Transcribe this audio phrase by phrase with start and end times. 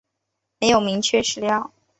[0.59, 1.71] 没有明确史料